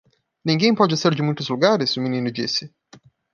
[0.43, 2.73] "Ninguém pode ser de muitos lugares?" o menino disse.